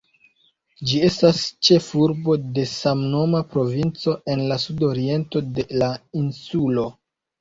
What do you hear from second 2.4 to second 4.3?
de samnoma provinco,